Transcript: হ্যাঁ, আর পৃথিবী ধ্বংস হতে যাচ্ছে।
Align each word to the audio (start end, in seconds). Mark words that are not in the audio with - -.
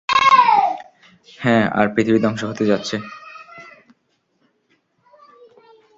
হ্যাঁ, 1.39 1.65
আর 1.71 1.87
পৃথিবী 1.95 2.19
ধ্বংস 2.19 2.41
হতে 2.43 2.63
যাচ্ছে। 2.65 2.95